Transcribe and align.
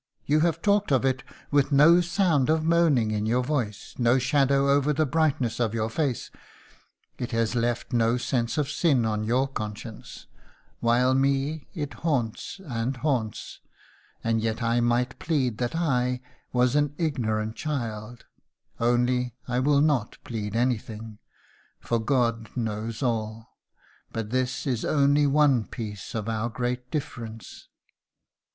You 0.25 0.39
have 0.39 0.63
talked 0.63 0.91
of 0.91 1.05
it 1.05 1.21
with 1.51 1.71
no 1.71 2.01
sound 2.01 2.49
of 2.49 2.63
moaning 2.63 3.11
in 3.11 3.27
your 3.27 3.43
voice, 3.43 3.93
no 3.99 4.17
shadow 4.17 4.67
over 4.67 4.93
the 4.93 5.05
brightness 5.05 5.59
of 5.59 5.75
your 5.75 5.91
face; 5.91 6.31
it 7.19 7.29
has 7.33 7.53
left 7.53 7.93
no 7.93 8.17
sense 8.17 8.57
of 8.57 8.67
sin 8.67 9.05
on 9.05 9.23
your 9.23 9.47
conscience, 9.47 10.25
while 10.79 11.13
me 11.13 11.67
it 11.75 11.93
haunts 12.01 12.59
and 12.65 12.97
haunts; 12.97 13.59
and 14.23 14.41
yet 14.41 14.63
I 14.63 14.79
might 14.81 15.19
plead 15.19 15.59
that 15.59 15.75
I 15.75 16.21
was 16.51 16.75
an 16.75 16.95
ignorant 16.97 17.55
child; 17.55 18.25
only 18.79 19.35
I 19.47 19.59
will 19.59 19.81
not 19.81 20.17
plead 20.23 20.55
anything, 20.55 21.19
for 21.79 21.99
God 21.99 22.49
knows 22.57 23.03
all. 23.03 23.51
But 24.11 24.31
this 24.31 24.65
is 24.65 24.83
only 24.83 25.27
one 25.27 25.67
piece 25.67 26.15
of 26.15 26.27
our 26.27 26.49
great 26.49 26.89
difference." 26.89 27.67